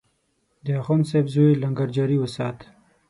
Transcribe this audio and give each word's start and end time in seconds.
د 0.65 0.67
اخندصاحب 0.81 1.25
زوی 1.33 1.59
لنګر 1.63 1.89
جاري 1.97 2.17
وسات. 2.19 2.57